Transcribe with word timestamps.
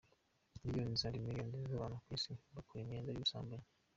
Millions 0.65 1.01
and 1.07 1.17
millions 1.25 1.67
z’abantu 1.69 1.97
ku 2.03 2.09
isi, 2.17 2.33
bakora 2.55 2.79
icyaha 2.81 3.03
cy’ubusambanyi. 3.07 3.67